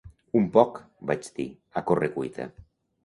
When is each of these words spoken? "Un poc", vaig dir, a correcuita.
"Un 0.39 0.47
poc", 0.55 0.79
vaig 1.11 1.29
dir, 1.37 1.47
a 1.83 1.85
correcuita. 1.91 2.49